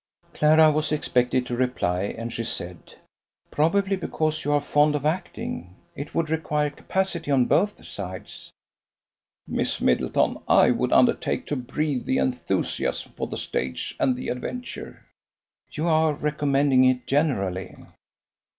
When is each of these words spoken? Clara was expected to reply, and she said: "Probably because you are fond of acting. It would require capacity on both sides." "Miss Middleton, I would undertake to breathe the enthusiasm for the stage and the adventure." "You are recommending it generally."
Clara 0.33 0.71
was 0.71 0.91
expected 0.91 1.45
to 1.45 1.55
reply, 1.55 2.05
and 2.05 2.33
she 2.33 2.43
said: 2.43 2.95
"Probably 3.51 3.95
because 3.95 4.43
you 4.43 4.51
are 4.53 4.59
fond 4.59 4.95
of 4.95 5.05
acting. 5.05 5.75
It 5.95 6.15
would 6.15 6.31
require 6.31 6.71
capacity 6.71 7.29
on 7.29 7.45
both 7.45 7.85
sides." 7.85 8.51
"Miss 9.47 9.79
Middleton, 9.79 10.39
I 10.47 10.71
would 10.71 10.91
undertake 10.91 11.45
to 11.45 11.55
breathe 11.55 12.05
the 12.05 12.17
enthusiasm 12.17 13.11
for 13.11 13.27
the 13.27 13.37
stage 13.37 13.95
and 13.99 14.15
the 14.15 14.29
adventure." 14.29 15.05
"You 15.69 15.87
are 15.87 16.13
recommending 16.15 16.83
it 16.85 17.05
generally." 17.05 17.75